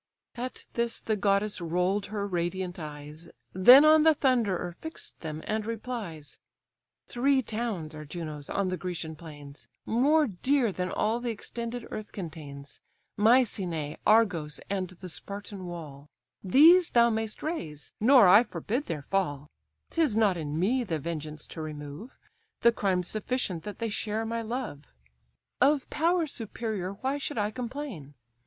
[0.33, 5.63] At this the goddess rolled her radiant eyes, Then on the Thunderer fix'd them, and
[5.63, 6.39] replies:
[7.07, 12.13] "Three towns are Juno's on the Grecian plains, More dear than all the extended earth
[12.13, 12.81] contains,
[13.15, 16.09] Mycenæ, Argos, and the Spartan wall;
[16.43, 19.51] These thou mayst raze, nor I forbid their fall:
[19.91, 22.09] 'Tis not in me the vengeance to remove;
[22.61, 24.85] The crime's sufficient that they share my love.
[25.61, 28.15] Of power superior why should I complain?